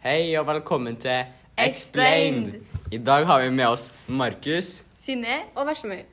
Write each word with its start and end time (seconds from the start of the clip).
Hei 0.00 0.30
og 0.40 0.46
velkommen 0.48 0.94
til 0.96 1.26
Explained. 1.60 2.54
I 2.88 2.96
dag 3.04 3.26
har 3.28 3.42
vi 3.42 3.50
med 3.52 3.66
oss 3.68 3.82
Markus. 4.08 4.78
Synne 4.96 5.42
og 5.52 5.68
Veslemøy. 5.68 6.06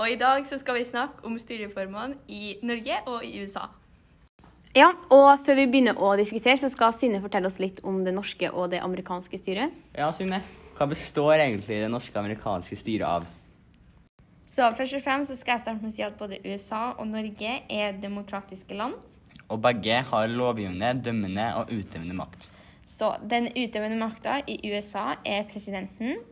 Og 0.00 0.14
i 0.14 0.16
dag 0.16 0.46
så 0.48 0.56
skal 0.56 0.78
vi 0.78 0.86
snakke 0.88 1.20
om 1.28 1.36
styreformene 1.36 2.16
i 2.24 2.56
Norge 2.64 2.96
og 3.04 3.26
i 3.28 3.42
USA. 3.42 3.66
Ja, 4.72 4.88
og 5.12 5.44
før 5.44 5.60
vi 5.60 5.68
begynner 5.68 6.00
å 6.00 6.14
diskutere, 6.16 6.56
så 6.56 6.72
skal 6.72 6.96
Synne 6.96 7.20
fortelle 7.20 7.52
oss 7.52 7.60
litt 7.60 7.84
om 7.84 8.00
det 8.00 8.16
norske 8.16 8.48
og 8.48 8.72
det 8.72 8.80
amerikanske 8.80 9.44
styret. 9.44 9.76
Ja, 9.92 10.08
Synne. 10.08 10.40
Hva 10.80 10.88
består 10.88 11.36
egentlig 11.36 11.82
det 11.84 11.92
norske 11.92 12.16
og 12.16 12.24
amerikanske 12.24 12.80
styret 12.80 13.10
av? 13.12 13.28
Så 14.56 14.72
først 14.72 15.02
og 15.02 15.04
fremst 15.04 15.34
så 15.34 15.36
skal 15.36 15.58
jeg 15.58 15.68
starte 15.68 15.82
med 15.84 15.92
å 15.92 15.98
si 16.00 16.08
at 16.08 16.16
både 16.16 16.40
USA 16.48 16.94
og 16.94 17.12
Norge 17.12 17.58
er 17.68 17.98
demokratiske 18.00 18.72
land. 18.72 18.96
Og 19.52 19.60
begge 19.68 20.00
har 20.14 20.32
lovgivende, 20.32 20.96
dømmende 21.04 21.52
og 21.60 21.76
utøvende 21.76 22.24
makt. 22.24 22.54
Så 22.88 23.12
den 23.28 23.50
utøvende 23.52 23.98
makta 24.00 24.40
i 24.48 24.56
USA 24.72 25.18
er 25.28 25.44
presidenten. 25.50 26.22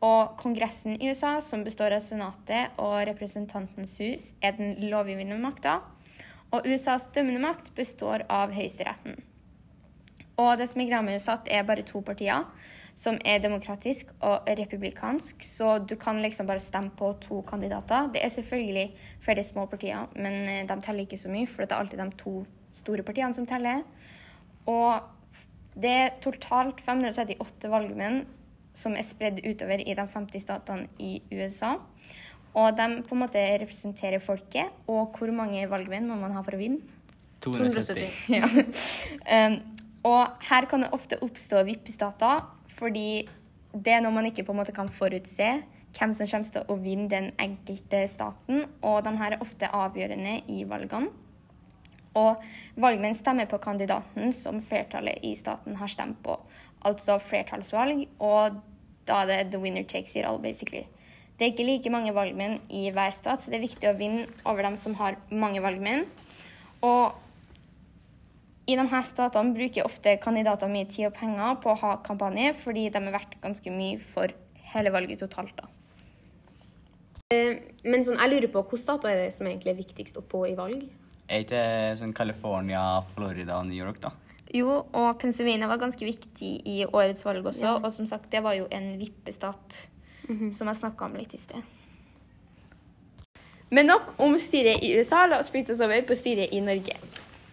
Og 0.00 0.36
kongressen 0.40 0.96
i 0.96 1.10
USA, 1.10 1.34
som 1.44 1.60
består 1.64 1.92
av 1.92 2.00
senatet 2.00 2.78
og 2.80 3.02
representantens 3.04 3.98
hus, 4.00 4.30
er 4.40 4.56
den 4.56 4.78
lovgivende 4.88 5.36
makta. 5.42 5.82
Og 6.56 6.64
USAs 6.64 7.10
dømmende 7.12 7.42
makt 7.44 7.68
består 7.76 8.24
av 8.32 8.54
høyesteretten. 8.56 9.20
Og 10.40 10.56
det 10.56 10.70
som 10.70 10.80
er 10.80 10.88
greia 10.88 11.02
med 11.04 11.20
USA, 11.20 11.36
er 11.52 11.68
bare 11.68 11.84
to 11.84 12.00
partier, 12.00 12.48
som 12.96 13.20
er 13.20 13.44
demokratisk 13.44 14.08
og 14.24 14.48
republikansk. 14.48 15.44
Så 15.44 15.76
du 15.84 15.98
kan 16.00 16.22
liksom 16.24 16.48
bare 16.48 16.64
stemme 16.64 16.96
på 16.96 17.12
to 17.20 17.42
kandidater. 17.44 18.08
Det 18.14 18.24
er 18.24 18.32
selvfølgelig 18.32 18.88
flere 19.20 19.44
små 19.44 19.68
partier, 19.68 20.08
men 20.16 20.42
eh, 20.48 20.66
de 20.68 20.80
teller 20.80 21.04
ikke 21.04 21.20
så 21.20 21.28
mye, 21.28 21.46
for 21.46 21.68
det 21.68 21.76
er 21.76 21.84
alltid 21.84 22.00
de 22.00 22.10
to 22.24 22.34
store 22.72 23.04
partiene 23.04 23.36
som 23.36 23.46
teller. 23.46 23.84
Og 24.64 25.19
det 25.82 25.94
er 26.04 26.14
totalt 26.24 26.80
538 26.86 27.70
valgmenn 27.72 28.22
som 28.76 28.94
er 28.94 29.06
spredd 29.06 29.40
utover 29.44 29.82
i 29.82 29.94
de 29.96 30.06
50 30.14 30.44
statene 30.44 30.86
i 31.02 31.18
USA. 31.32 31.76
Og 32.58 32.74
de 32.76 32.86
på 33.06 33.14
en 33.14 33.22
måte 33.22 33.42
representerer 33.62 34.22
folket. 34.22 34.70
Og 34.90 35.14
hvor 35.16 35.30
mange 35.34 35.66
valgmenn 35.70 36.08
må 36.10 36.18
man 36.18 36.34
ha 36.34 36.42
for 36.46 36.56
å 36.56 36.60
vinne? 36.60 36.82
270. 37.44 38.08
Ja. 38.36 38.48
Um, 39.30 39.54
og 40.04 40.42
her 40.48 40.64
kan 40.66 40.82
det 40.82 40.94
ofte 40.96 41.18
oppstå 41.22 41.60
vippestater, 41.68 42.40
fordi 42.78 43.28
det 43.72 43.92
er 43.94 44.00
noe 44.02 44.14
man 44.16 44.26
ikke 44.30 44.42
på 44.46 44.54
en 44.54 44.58
måte 44.62 44.74
kan 44.74 44.88
forutse 44.90 45.50
hvem 45.96 46.14
som 46.16 46.28
kommer 46.30 46.54
til 46.54 46.72
å 46.72 46.76
vinne 46.80 47.08
den 47.12 47.28
enkelte 47.40 48.00
staten. 48.10 48.64
Og 48.86 49.04
de 49.06 49.12
her 49.20 49.36
er 49.36 49.44
ofte 49.44 49.70
avgjørende 49.76 50.38
i 50.50 50.64
valgene. 50.68 51.12
Og 52.18 52.42
valgmenn 52.80 53.14
stemmer 53.14 53.46
på 53.46 53.60
kandidaten 53.62 54.32
som 54.34 54.58
flertallet 54.66 55.22
i 55.26 55.36
staten 55.38 55.76
har 55.78 55.90
stemt 55.90 56.18
på. 56.24 56.36
Altså 56.86 57.18
flertallsvalg, 57.22 58.06
og 58.18 58.58
da 59.06 59.22
er 59.22 59.30
det 59.30 59.52
the 59.52 59.60
winner 59.60 59.84
takes 59.84 60.16
it 60.16 60.26
all, 60.26 60.40
basically. 60.42 60.86
Det 61.38 61.46
er 61.46 61.52
ikke 61.54 61.64
like 61.64 61.90
mange 61.92 62.12
valgmenn 62.12 62.58
i 62.68 62.90
hver 62.92 63.14
stat, 63.16 63.42
så 63.42 63.50
det 63.52 63.60
er 63.60 63.68
viktig 63.68 63.88
å 63.88 63.96
vinne 63.96 64.26
over 64.44 64.66
dem 64.66 64.76
som 64.76 64.96
har 64.98 65.16
mange 65.30 65.62
valgmenn. 65.64 66.04
Og 66.84 67.16
i 68.68 68.76
de 68.76 68.84
her 68.92 69.06
statene 69.08 69.54
bruker 69.56 69.86
ofte 69.88 70.18
kandidater 70.22 70.70
mye 70.70 70.88
tid 70.90 71.08
og 71.08 71.16
penger 71.16 71.56
på 71.62 71.72
å 71.72 71.80
ha 71.80 71.96
kampanje, 72.04 72.52
fordi 72.60 72.88
de 72.92 73.00
er 73.00 73.14
verdt 73.14 73.38
ganske 73.42 73.72
mye 73.72 73.98
for 74.12 74.34
hele 74.74 74.92
valget 74.94 75.22
totalt. 75.24 75.56
da. 75.56 75.70
Men 77.30 78.04
sånn, 78.04 78.18
jeg 78.18 78.30
lurer 78.30 78.50
på, 78.52 78.62
hvilke 78.62 78.82
stater 78.82 79.10
er 79.10 79.24
det 79.24 79.34
som 79.34 79.48
egentlig 79.48 79.72
er 79.72 79.80
viktigst 79.80 80.18
å 80.20 80.26
få 80.30 80.44
i 80.50 80.56
valg? 80.58 80.84
Er 81.30 81.44
ikke 81.44 81.62
sånn 82.00 82.12
California, 82.16 82.82
Florida 83.14 83.60
og 83.60 83.68
New 83.68 83.78
York, 83.78 84.00
da? 84.02 84.10
Jo, 84.50 84.80
og 84.82 85.10
Pennsylvania 85.22 85.68
var 85.70 85.78
ganske 85.78 86.02
viktig 86.02 86.48
i 86.66 86.80
årets 86.88 87.22
valg 87.22 87.46
også. 87.46 87.76
Og 87.78 87.92
som 87.94 88.08
sagt, 88.10 88.32
det 88.32 88.42
var 88.42 88.56
jo 88.58 88.66
en 88.74 88.88
vippestat, 88.98 89.84
som 90.26 90.66
jeg 90.66 90.80
snakka 90.80 91.06
om 91.06 91.14
litt 91.20 91.36
i 91.36 91.38
sted. 91.38 91.62
Men 93.70 93.86
nok 93.86 94.16
om 94.18 94.34
styret 94.42 94.82
i 94.82 94.96
USA. 94.98 95.28
La 95.30 95.38
oss 95.38 95.52
flytte 95.54 95.76
oss 95.76 95.82
over 95.86 96.02
på 96.08 96.18
styret 96.18 96.50
i 96.50 96.62
Norge. 96.64 96.96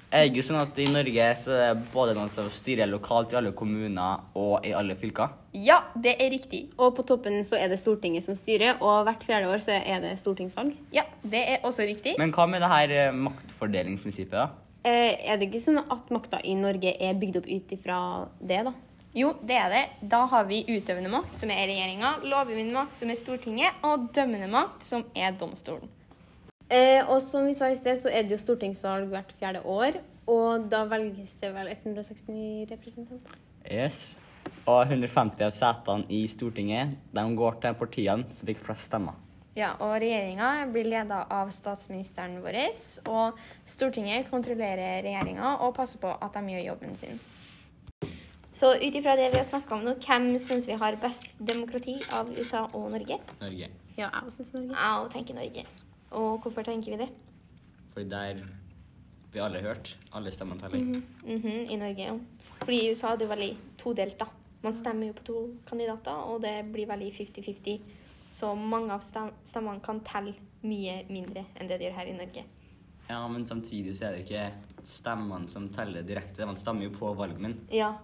Jeg 0.07 0.31
Er 0.31 0.33
jo 0.33 0.41
sånn 0.41 0.57
at 0.57 0.77
i 0.79 0.87
Norge 0.89 1.27
så 1.37 1.53
er 1.53 1.75
det 1.75 1.89
både 1.93 2.15
noen 2.17 2.31
som 2.31 2.47
styrer 2.49 2.89
lokalt 2.89 3.35
i 3.35 3.37
alle 3.37 3.51
kommuner 3.51 4.23
og 4.39 4.65
i 4.65 4.71
alle 4.73 4.95
fylker? 4.97 5.35
Ja, 5.57 5.79
det 5.97 6.13
er 6.21 6.29
riktig. 6.29 6.67
Og 6.77 6.93
på 6.97 7.05
toppen 7.07 7.39
så 7.47 7.57
er 7.57 7.71
det 7.71 7.79
Stortinget 7.81 8.25
som 8.25 8.37
styrer, 8.37 8.77
og 8.83 9.07
hvert 9.07 9.23
fjerde 9.25 9.49
år 9.49 9.63
så 9.65 9.77
er 9.77 10.03
det 10.03 10.13
stortingsvalg. 10.21 10.75
Ja, 10.93 11.07
det 11.25 11.43
er 11.55 11.65
også 11.65 11.87
riktig. 11.87 12.13
Men 12.21 12.33
hva 12.35 12.45
med 12.49 12.61
det 12.61 12.69
her 12.71 12.93
eh, 12.93 13.21
maktfordelingsprinsippet, 13.25 14.37
da? 14.37 14.49
Eh, 14.87 15.15
er 15.25 15.39
det 15.39 15.49
ikke 15.49 15.63
sånn 15.63 15.81
at 15.81 16.11
makta 16.13 16.43
i 16.45 16.53
Norge 16.57 16.93
er 16.93 17.17
bygd 17.17 17.41
opp 17.41 17.49
ut 17.49 17.73
ifra 17.73 17.99
det, 18.37 18.61
da? 18.69 18.75
Jo, 19.17 19.31
det 19.49 19.57
er 19.57 19.73
det. 19.73 19.83
Da 20.13 20.25
har 20.29 20.45
vi 20.45 20.61
utøvende 20.67 21.09
makt, 21.09 21.39
som 21.39 21.49
er 21.49 21.65
regjeringa, 21.71 22.19
lovgivende 22.27 22.75
makt, 22.75 22.99
som 22.99 23.09
er 23.09 23.17
Stortinget, 23.17 23.79
og 23.87 24.11
dømmende 24.13 24.51
makt, 24.51 24.85
som 24.85 25.07
er 25.17 25.33
domstolen. 25.39 25.89
Eh, 26.69 27.01
og 27.07 27.21
som 27.23 27.47
vi 27.47 27.55
sa 27.57 27.71
i 27.71 27.79
sted, 27.79 27.97
så 28.03 28.11
er 28.11 28.27
det 28.27 28.35
jo 28.35 28.43
stortingsvalg 28.43 29.09
hvert 29.09 29.33
fjerde 29.39 29.63
år. 29.63 30.01
Og 30.27 30.67
da 30.67 30.83
velges 30.91 31.37
det 31.39 31.53
vel 31.55 31.71
169 31.71 32.67
representanter. 32.69 33.37
Yes. 33.71 34.17
Og 34.67 34.81
150 34.83 35.45
av 35.47 35.53
setene 35.55 36.11
i 36.11 36.25
Stortinget 36.27 36.97
de 37.15 37.23
går 37.39 37.61
til 37.63 37.75
partiene 37.79 38.27
som 38.35 38.49
fikk 38.49 38.59
flest 38.65 38.89
stemmer. 38.89 39.15
Ja, 39.57 39.71
og 39.81 39.95
regjeringa 40.03 40.67
blir 40.69 40.85
leda 40.91 41.23
av 41.33 41.49
statsministeren 41.55 42.35
vår, 42.43 42.59
og 43.09 43.39
Stortinget 43.65 44.27
kontrollerer 44.29 44.99
regjeringa 45.05 45.55
og 45.65 45.73
passer 45.79 46.01
på 46.03 46.11
at 46.11 46.35
de 46.35 46.53
gjør 46.53 46.65
jobben 46.67 46.99
sin. 46.99 47.17
Så 48.57 48.73
ut 48.75 48.95
ifra 48.99 49.15
det 49.17 49.31
vi 49.31 49.39
har 49.39 49.47
snakka 49.47 49.77
om 49.77 49.85
nå, 49.85 49.95
hvem 50.03 50.31
syns 50.41 50.67
vi 50.67 50.77
har 50.77 50.99
best 51.01 51.37
demokrati 51.39 51.95
av 52.13 52.29
USA 52.35 52.65
og 52.67 52.91
Norge? 52.93 53.17
Norge. 53.39 53.69
Ja, 53.97 54.11
jeg 54.11 54.33
syns 54.35 54.53
Norge. 54.53 54.77
Jeg 54.77 55.11
tenker 55.13 55.37
Norge. 55.37 55.65
Og 56.17 56.41
hvorfor 56.43 56.65
tenker 56.67 56.93
vi 56.93 57.05
det? 57.05 57.09
Fordi 57.93 58.09
der 58.11 58.41
vi 59.33 59.41
alle 59.41 59.61
hørt. 59.61 59.95
Alle 60.13 60.33
stemmene 60.33 60.59
teller. 60.59 60.83
Mhm, 61.23 61.69
I 61.69 61.79
Norge, 61.79 62.11
ja. 62.11 62.17
Fordi 62.63 62.81
i 62.83 62.91
USA 62.91 63.13
er 63.13 63.21
det 63.21 63.27
jo 63.27 63.33
veldig 63.33 63.51
todelt, 63.77 64.19
da. 64.19 64.27
Man 64.63 64.75
stemmer 64.75 65.11
jo 65.11 65.17
på 65.17 65.25
to 65.27 65.39
kandidater, 65.69 66.17
og 66.27 66.41
det 66.43 66.55
blir 66.73 66.89
veldig 66.89 67.11
50-50. 67.13 67.79
Så 68.33 68.51
mange 68.57 68.93
av 68.93 69.03
stemmene 69.03 69.83
kan 69.83 70.01
telle 70.05 70.35
mye 70.67 71.03
mindre 71.11 71.45
enn 71.55 71.69
det 71.69 71.77
de 71.79 71.87
gjør 71.87 71.99
her 71.99 72.11
i 72.11 72.17
Norge. 72.17 72.43
Ja, 73.07 73.21
men 73.31 73.45
samtidig 73.47 73.95
så 73.95 74.09
er 74.09 74.17
det 74.17 74.25
ikke 74.25 74.49
stemmene 74.87 75.47
som 75.51 75.69
teller 75.71 76.03
direkte. 76.03 76.47
Man 76.47 76.59
stemmer 76.59 76.87
jo 76.87 76.95
på 76.97 77.13
valgmenn. 77.15 77.59
Ja. 77.71 77.95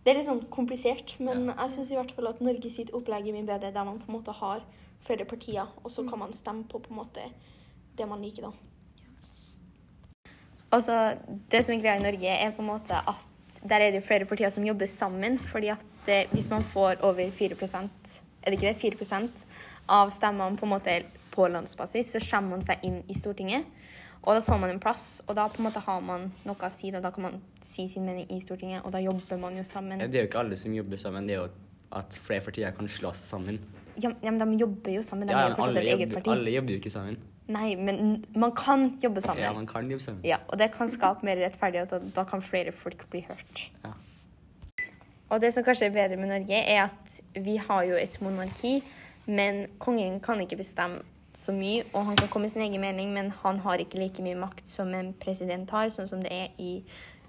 Det 0.00 0.12
er 0.12 0.16
litt 0.16 0.28
sånn 0.30 0.46
komplisert, 0.52 1.12
men 1.20 1.50
jeg 1.50 1.72
syns 1.74 1.90
i 1.92 1.96
hvert 1.98 2.12
fall 2.16 2.30
at 2.30 2.38
Norge 2.40 2.70
sitt 2.72 2.92
opplegg 2.96 3.26
er 3.28 3.34
mye 3.36 3.48
bedre, 3.48 3.72
der 3.72 3.84
man 3.84 3.98
på 4.00 4.08
en 4.08 4.16
måte 4.16 4.32
har 4.32 4.62
flere 5.04 5.26
partier, 5.28 5.68
og 5.84 5.92
så 5.92 6.06
kan 6.08 6.22
man 6.22 6.32
stemme 6.36 6.64
på 6.68 6.80
på 6.80 6.92
en 6.92 7.00
måte 7.02 7.26
det 7.98 8.06
man 8.08 8.22
liker, 8.24 8.48
da. 8.48 8.52
Altså, 10.72 10.96
det 11.52 11.64
som 11.66 11.74
er 11.74 11.82
greia 11.82 12.00
i 12.00 12.04
Norge, 12.04 12.32
er 12.32 12.54
på 12.56 12.64
en 12.64 12.70
måte 12.70 12.96
at 12.96 13.26
der 13.62 13.80
er 13.80 13.90
det 13.92 14.00
jo 14.00 14.06
flere 14.06 14.24
partier 14.28 14.50
som 14.52 14.64
jobber 14.64 14.88
sammen, 14.88 15.38
fordi 15.50 15.68
at 15.74 16.08
eh, 16.08 16.26
hvis 16.32 16.50
man 16.50 16.64
får 16.64 17.02
over 17.04 17.30
4 17.30 17.56
er 18.42 18.50
det 18.50 18.56
ikke 18.56 18.72
det, 18.72 18.98
4% 18.98 19.44
av 19.88 20.10
stemmene 20.10 20.56
på 20.56 20.64
en 20.64 20.72
måte 20.72 21.02
på 21.30 21.46
landsbasis, 21.48 22.12
så 22.14 22.22
kommer 22.30 22.56
man 22.56 22.62
seg 22.64 22.78
inn 22.82 23.02
i 23.08 23.14
Stortinget. 23.14 23.64
Og 24.22 24.36
da 24.36 24.40
får 24.44 24.58
man 24.60 24.70
en 24.70 24.80
plass, 24.80 25.22
og 25.26 25.36
da 25.36 25.46
på 25.48 25.60
en 25.60 25.68
måte 25.68 25.80
har 25.80 26.00
man 26.04 26.26
noe 26.44 26.56
å 26.56 26.70
si. 26.72 26.90
Da, 26.92 27.00
da 27.00 27.10
kan 27.12 27.24
man 27.24 27.38
si 27.64 27.86
sin 27.88 28.04
mening 28.04 28.26
i 28.32 28.40
Stortinget, 28.40 28.84
og 28.84 28.92
da 28.92 29.00
jobber 29.00 29.40
man 29.40 29.56
jo 29.56 29.64
sammen. 29.64 30.00
Det 30.00 30.08
er 30.12 30.26
jo 30.26 30.30
ikke 30.30 30.42
alle 30.42 30.58
som 30.60 30.74
jobber 30.76 31.00
sammen, 31.00 31.28
det 31.28 31.36
er 31.36 31.42
jo 31.44 31.50
at 32.00 32.18
flere 32.26 32.44
partier 32.44 32.74
kan 32.76 32.88
slås 32.88 33.22
sammen. 33.28 33.58
Ja, 34.00 34.12
ja, 34.22 34.30
men 34.30 34.38
de 34.40 34.60
jobber 34.60 34.92
jo 34.94 35.02
sammen. 35.02 35.26
De 35.28 35.32
Ja, 35.34 35.46
er 35.46 35.50
jo 35.50 35.56
fortsatt 35.58 35.80
et 35.82 35.92
eget 35.94 36.12
parti. 36.14 36.30
alle 36.30 36.52
jobber 36.54 36.72
jo 36.76 36.80
ikke 36.80 36.92
sammen. 36.92 37.16
Nei, 37.50 37.74
men 37.74 38.24
man 38.38 38.52
kan 38.54 38.86
jobbe 39.02 39.22
sammen. 39.24 39.42
Ja, 39.42 39.52
man 39.56 39.66
kan 39.66 39.90
jobbe 39.90 40.04
sammen. 40.04 40.22
Ja, 40.26 40.38
og 40.48 40.58
det 40.60 40.70
kan 40.76 40.90
skape 40.92 41.26
mer 41.26 41.40
rettferdighet, 41.40 41.92
og 41.96 42.12
da 42.14 42.24
kan 42.28 42.42
flere 42.44 42.72
folk 42.72 43.02
bli 43.10 43.24
hørt. 43.26 43.64
Ja. 43.84 43.94
Og 45.30 45.40
det 45.42 45.52
som 45.54 45.66
kanskje 45.66 45.88
er 45.90 45.94
bedre 45.94 46.18
med 46.18 46.30
Norge, 46.30 46.58
er 46.58 46.88
at 46.88 47.20
vi 47.38 47.56
har 47.58 47.86
jo 47.86 47.98
et 47.98 48.18
monarki, 48.22 48.80
men 49.26 49.64
kongen 49.82 50.20
kan 50.22 50.42
ikke 50.42 50.58
bestemme 50.62 51.02
så 51.34 51.54
mye, 51.54 51.84
og 51.94 52.04
han 52.08 52.16
kan 52.18 52.28
komme 52.28 52.48
med 52.48 52.54
sin 52.54 52.62
egen 52.62 52.82
mening, 52.82 53.12
men 53.14 53.30
han 53.42 53.58
har 53.62 53.82
ikke 53.82 53.98
like 53.98 54.22
mye 54.22 54.38
makt 54.38 54.66
som 54.68 54.90
en 54.94 55.12
president 55.22 55.70
har, 55.70 55.90
sånn 55.94 56.10
som 56.10 56.22
det 56.24 56.32
er 56.34 56.54
i 56.58 56.72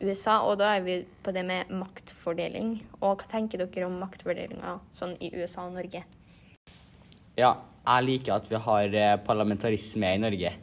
USA. 0.02 0.40
Og 0.50 0.58
da 0.62 0.76
er 0.76 0.86
vi 0.86 0.96
på 1.24 1.34
det 1.36 1.46
med 1.46 1.70
maktfordeling. 1.70 2.80
Og 3.02 3.22
hva 3.22 3.30
tenker 3.30 3.62
dere 3.62 3.90
om 3.90 4.00
maktfordelinga 4.02 4.80
sånn 4.98 5.14
i 5.22 5.30
USA 5.38 5.68
og 5.70 5.78
Norge? 5.78 6.02
Ja, 7.38 7.54
jeg 7.82 8.06
liker 8.08 8.36
at 8.36 8.50
vi 8.50 8.60
har 8.68 9.00
eh, 9.04 9.18
parlamentarisme 9.26 10.14
i 10.16 10.22
Norge. 10.22 10.54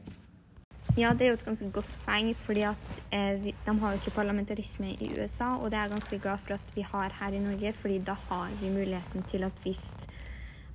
Ja, 0.99 1.12
det 1.15 1.26
er 1.26 1.29
jo 1.32 1.38
et 1.38 1.44
ganske 1.47 1.69
godt 1.70 1.93
poeng, 2.06 2.32
fordi 2.47 2.65
at 2.67 3.03
eh, 3.15 3.37
vi, 3.43 3.53
de 3.67 3.75
har 3.81 3.93
jo 3.93 4.00
ikke 4.00 4.15
parlamentarisme 4.17 4.94
i 4.97 5.11
USA, 5.19 5.53
og 5.56 5.70
det 5.70 5.79
er 5.79 5.87
jeg 5.87 5.94
ganske 5.97 6.19
glad 6.25 6.41
for 6.47 6.56
at 6.56 6.73
vi 6.75 6.82
har 6.82 7.15
her 7.20 7.37
i 7.37 7.43
Norge, 7.43 7.73
fordi 7.82 7.99
da 8.06 8.17
har 8.31 8.50
vi 8.61 8.70
muligheten 8.75 9.23
til 9.31 9.47
at 9.47 9.62
hvis 9.62 9.85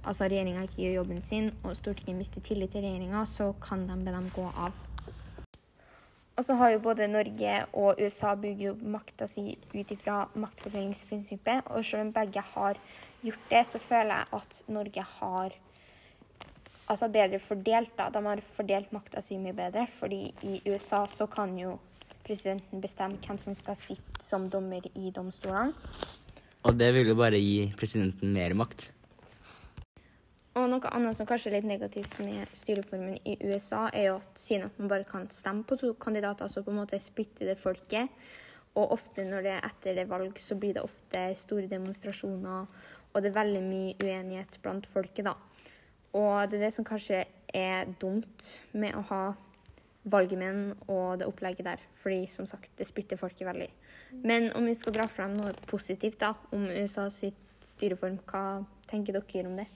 altså 0.04 0.28
regjeringa 0.28 0.64
ikke 0.64 0.82
gjør 0.84 0.96
jobben 1.02 1.22
sin, 1.22 1.52
og 1.64 1.76
Stortinget 1.76 2.20
mister 2.22 2.42
tillit 2.42 2.72
til 2.72 2.86
regjeringa, 2.86 3.26
så 3.26 3.54
kan 3.64 3.88
de 3.88 3.98
be 4.06 4.16
dem 4.16 4.32
gå 4.36 4.48
av. 4.56 4.72
Og 6.38 6.46
så 6.46 6.56
har 6.58 6.72
jo 6.74 6.80
både 6.82 7.08
Norge 7.08 7.58
og 7.78 8.00
USA 8.02 8.34
bygd 8.36 8.64
opp 8.72 8.88
makta 8.96 9.28
si 9.30 9.58
ut 9.74 9.92
ifra 9.94 10.24
maktfordelingsprinsippet. 10.34 11.68
Og 11.70 11.86
selv 11.86 12.08
om 12.08 12.14
begge 12.16 12.42
har 12.56 12.80
gjort 13.22 13.52
det, 13.52 13.62
så 13.70 13.80
føler 13.80 14.16
jeg 14.16 14.40
at 14.40 14.64
Norge 14.68 15.06
har 15.20 15.60
altså 16.94 17.10
bedre 17.12 17.42
fordelt. 17.44 17.96
da. 17.98 18.10
De 18.14 18.24
har 18.26 18.42
fordelt 18.58 18.92
makta 18.96 19.22
si 19.22 19.38
mye 19.38 19.56
bedre. 19.58 19.88
fordi 20.00 20.34
i 20.44 20.62
USA 20.70 21.06
så 21.18 21.28
kan 21.28 21.58
jo 21.58 21.78
presidenten 22.24 22.82
bestemme 22.82 23.20
hvem 23.20 23.40
som 23.40 23.56
skal 23.56 23.76
sitte 23.76 24.24
som 24.24 24.50
dommer 24.50 24.86
i 24.96 25.12
domstolene. 25.12 25.74
Og 26.64 26.78
det 26.80 26.94
vil 26.96 27.10
jo 27.12 27.16
bare 27.20 27.40
gi 27.40 27.74
presidenten 27.76 28.32
mer 28.34 28.54
makt. 28.56 28.92
Og 30.54 30.68
noe 30.70 30.90
annet 30.94 31.18
som 31.18 31.26
kanskje 31.26 31.50
er 31.50 31.56
litt 31.58 31.68
negativt 31.68 32.20
med 32.22 32.52
styreformen 32.54 33.18
i 33.26 33.34
USA, 33.42 33.88
er 33.90 34.12
jo 34.12 34.18
at 34.22 34.38
siden 34.38 34.68
at 34.68 34.76
man 34.78 34.92
bare 34.92 35.08
kan 35.10 35.26
stemme 35.34 35.66
på 35.66 35.80
to 35.82 35.96
kandidater, 35.98 36.48
så 36.48 36.62
på 36.62 36.70
en 36.72 36.78
måte 36.84 37.00
splitter 37.02 37.50
det 37.50 37.58
folket. 37.60 38.12
Og 38.78 38.94
ofte 38.94 39.26
når 39.26 39.46
det 39.46 39.56
er 39.56 39.66
etter 39.66 39.98
det 39.98 40.06
valg, 40.10 40.38
så 40.42 40.56
blir 40.58 40.78
det 40.78 40.86
ofte 40.86 41.26
store 41.38 41.66
demonstrasjoner, 41.72 42.70
og 43.14 43.18
det 43.22 43.32
er 43.32 43.40
veldig 43.40 43.64
mye 43.66 43.98
uenighet 43.98 44.60
blant 44.62 44.86
folket, 44.94 45.26
da. 45.26 45.36
Og 46.14 46.50
det 46.50 46.60
er 46.60 46.68
det 46.68 46.74
som 46.76 46.86
kanskje 46.86 47.24
er 47.54 47.90
dumt 48.02 48.46
med 48.74 48.94
å 48.98 49.02
ha 49.10 49.24
valgmenn 50.04 50.74
og 50.88 51.20
det 51.20 51.28
opplegget 51.30 51.66
der. 51.66 51.84
Fordi 52.02 52.26
som 52.30 52.48
sagt, 52.50 52.72
det 52.78 52.88
splitter 52.88 53.18
folket 53.18 53.48
veldig. 53.48 53.70
Men 54.24 54.52
om 54.58 54.66
vi 54.68 54.76
skal 54.78 54.94
dra 54.94 55.08
fram 55.10 55.38
noe 55.38 55.54
positivt 55.70 56.20
da, 56.22 56.34
om 56.54 56.68
USA 56.68 57.08
sitt 57.14 57.40
styreform, 57.66 58.20
hva 58.30 58.64
tenker 58.90 59.16
dere 59.16 59.50
om 59.50 59.58
det? 59.58 59.70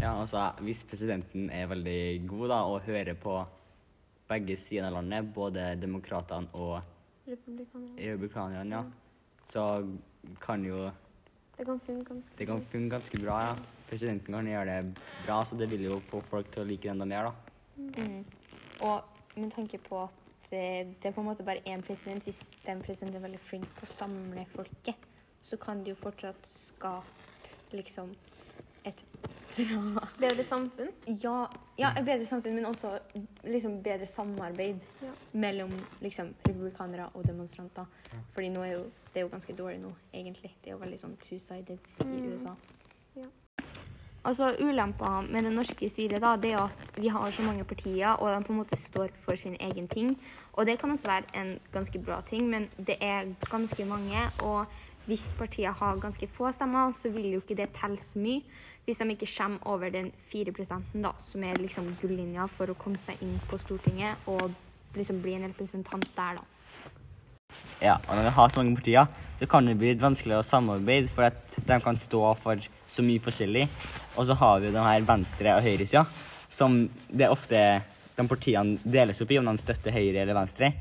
Ja, 0.00 0.14
altså, 0.14 0.52
Hvis 0.64 0.84
presidenten 0.88 1.50
er 1.50 1.66
veldig 1.68 2.28
god 2.28 2.48
da, 2.48 2.62
og 2.64 2.86
hører 2.86 3.14
på 3.14 3.34
begge 4.30 4.56
sider 4.56 4.86
av 4.86 4.94
landet, 4.96 5.28
både 5.34 5.74
demokratene 5.76 6.48
og 6.54 6.80
republikanerne, 7.26 8.70
ja, 8.70 8.84
så 9.50 9.66
kan 10.40 10.64
jo 10.64 10.88
Det 11.58 11.66
kan 11.66 11.80
funke 11.80 12.14
ganske 12.14 12.38
det 12.38 12.46
kan 12.46 12.64
funke 12.72 12.90
ganske 12.96 13.20
bra. 13.20 13.40
ja. 13.40 13.79
Presidenten 13.90 14.34
kan 14.34 14.46
gjøre 14.46 14.64
det 14.70 14.98
bra, 15.26 15.40
så 15.44 15.56
det 15.58 15.66
vil 15.70 15.84
jo 15.88 16.00
få 16.10 16.20
folk 16.30 16.50
til 16.54 16.62
å 16.62 16.68
like 16.68 16.86
det 16.86 16.92
enda 16.94 17.08
mer. 17.10 17.30
da. 17.30 17.32
Mm. 17.76 18.24
Og 18.86 19.02
med 19.36 19.50
tanke 19.52 19.78
på 19.82 20.04
at 20.04 20.52
eh, 20.52 20.86
det 21.02 21.10
er 21.10 21.14
på 21.16 21.20
en 21.24 21.30
måte 21.30 21.44
bare 21.46 21.62
én 21.66 21.82
president, 21.82 22.22
hvis 22.24 22.50
den 22.66 22.82
presidenten 22.82 23.18
er 23.20 23.26
veldig 23.28 23.40
flink 23.50 23.68
på 23.78 23.86
å 23.88 23.90
samle 23.90 24.46
folket, 24.54 25.08
så 25.42 25.56
kan 25.56 25.82
det 25.84 25.94
jo 25.94 26.00
fortsatt 26.02 26.46
skape 26.46 27.74
liksom 27.74 28.14
et 28.84 29.04
bra 29.56 30.06
Bedre 30.20 30.44
samfunn. 30.46 30.90
Ja, 31.20 31.48
ja 31.78 31.90
et 31.98 32.04
bedre 32.06 32.26
samfunn, 32.26 32.54
men 32.54 32.64
også 32.68 32.94
liksom 33.44 33.80
bedre 33.82 34.06
samarbeid 34.06 34.78
Ja. 35.02 35.10
mellom 35.32 35.72
liksom 36.00 36.34
republikanere 36.46 37.10
og 37.14 37.26
demonstranter. 37.26 37.86
Fordi 38.34 38.48
nå 38.48 38.62
er 38.62 38.72
jo, 38.72 38.84
det 39.12 39.20
er 39.20 39.26
jo 39.26 39.32
ganske 39.32 39.56
dårlig 39.56 39.80
nå, 39.82 39.92
egentlig. 40.14 40.54
Det 40.62 40.70
er 40.70 40.76
jo 40.76 40.78
veldig 40.84 41.00
sånn 41.00 41.16
two-sided 41.20 41.78
i 42.00 42.04
Mm. 42.04 42.32
USA. 42.32 42.54
Ja. 43.16 43.26
Altså, 44.20 44.50
Ulempa 44.60 45.22
med 45.24 45.46
det 45.46 45.52
norske 45.54 45.88
styret 45.88 46.20
da, 46.20 46.34
det 46.36 46.50
er 46.50 46.58
jo 46.58 46.66
at 46.68 46.98
vi 47.00 47.08
har 47.08 47.30
så 47.32 47.42
mange 47.42 47.64
partier, 47.64 48.10
og 48.12 48.28
de 48.28 48.44
på 48.44 48.52
en 48.52 48.58
måte 48.58 48.76
står 48.76 49.08
for 49.24 49.38
sin 49.40 49.56
egen 49.60 49.88
ting. 49.88 50.12
Og 50.52 50.66
det 50.66 50.78
kan 50.78 50.90
også 50.90 51.08
være 51.08 51.40
en 51.40 51.54
ganske 51.72 51.98
bra 51.98 52.20
ting, 52.28 52.50
men 52.50 52.68
det 52.76 52.98
er 53.00 53.32
ganske 53.50 53.84
mange. 53.88 54.26
Og 54.44 54.66
hvis 55.06 55.32
partier 55.38 55.72
har 55.72 55.96
ganske 55.96 56.28
få 56.28 56.52
stemmer, 56.52 56.92
så 56.92 57.08
vil 57.08 57.30
jo 57.32 57.40
ikke 57.40 57.56
det 57.62 57.70
telle 57.80 57.96
så 58.04 58.18
mye. 58.20 58.42
Hvis 58.84 59.00
de 59.00 59.08
ikke 59.10 59.28
kommer 59.38 59.58
over 59.64 59.88
den 59.88 60.12
4 60.32 60.52
da, 60.94 61.12
som 61.24 61.44
er 61.44 61.54
liksom 61.54 61.96
gullinja 62.02 62.46
for 62.46 62.68
å 62.68 62.76
komme 62.76 62.98
seg 62.98 63.22
inn 63.22 63.40
på 63.48 63.56
Stortinget 63.58 64.16
og 64.26 64.50
liksom 64.94 65.22
bli 65.22 65.34
en 65.34 65.48
representant 65.48 66.04
der, 66.16 66.40
da. 66.40 66.44
Ja, 67.80 67.96
og 68.08 68.16
når 68.16 68.22
vi 68.22 68.34
har 68.36 68.48
så 68.48 68.62
mange 68.62 68.76
partier, 68.76 69.06
så 69.38 69.46
kan 69.46 69.66
det 69.66 69.78
bli 69.78 69.94
vanskelig 69.94 70.36
å 70.36 70.44
samarbeide, 70.44 71.08
for 71.08 71.22
at 71.30 71.56
de 71.56 71.80
kan 71.80 71.96
stå 71.96 72.34
for 72.42 72.60
så 72.90 73.04
mye 73.06 73.22
forskjellig. 73.22 73.68
Og 74.16 74.26
så 74.26 74.36
har 74.36 74.60
vi 74.60 74.68
jo 74.68 74.74
den 74.74 74.86
her 74.86 75.06
venstre- 75.06 75.56
og 75.56 75.64
høyresida, 75.64 76.04
som 76.50 76.82
det 77.08 77.26
er 77.26 77.34
ofte 77.34 77.62
de 78.16 78.26
partiene 78.28 78.78
deles 78.84 79.22
opp 79.22 79.30
i, 79.30 79.38
om 79.40 79.48
de 79.48 79.62
støtter 79.62 79.94
høyre 79.94 80.24
eller 80.24 80.36
venstre. 80.36 80.74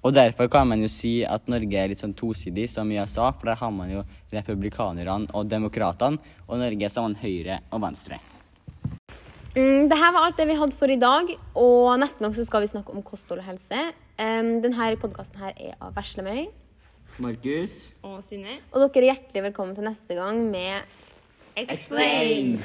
Og 0.00 0.14
derfor 0.16 0.48
kan 0.48 0.68
man 0.68 0.80
jo 0.80 0.88
si 0.88 1.20
at 1.28 1.48
Norge 1.52 1.76
er 1.76 1.90
litt 1.92 2.00
sånn 2.00 2.16
tosidig 2.16 2.64
som 2.72 2.88
i 2.88 2.96
USA, 2.96 3.28
for 3.36 3.50
der 3.50 3.60
har 3.60 3.72
man 3.74 3.90
jo 3.92 4.04
republikanerne 4.32 5.28
og 5.36 5.48
demokratene, 5.50 6.20
og 6.48 6.62
Norge 6.62 6.88
så 6.88 7.02
har 7.02 7.10
man 7.10 7.20
høyre 7.20 7.58
og 7.68 7.82
venstre. 7.84 8.20
Mm, 9.50 9.90
det 9.90 9.98
her 9.98 10.14
var 10.14 10.28
alt 10.28 10.38
det 10.38 10.46
vi 10.48 10.56
hadde 10.56 10.78
for 10.78 10.92
i 10.92 10.96
dag, 11.00 11.34
og 11.58 11.90
neste 12.00 12.24
gang 12.24 12.36
så 12.36 12.46
skal 12.46 12.64
vi 12.64 12.72
snakke 12.72 12.94
om 12.94 13.04
kosthold 13.04 13.42
og 13.42 13.48
helse. 13.50 13.90
Um, 14.20 14.60
denne 14.64 14.94
podkasten 15.00 15.42
her 15.42 15.52
er 15.56 15.76
av 15.82 15.92
Veslemøy, 15.98 16.46
Markus? 17.20 17.92
Og 18.02 18.22
Synne? 18.24 18.56
og 18.72 18.80
dere 18.80 19.04
er 19.04 19.12
hjertelig 19.12 19.42
velkommen 19.50 19.74
til 19.76 19.84
neste 19.84 20.16
gang 20.16 20.38
med 20.50 20.80
Explain! 21.60 22.56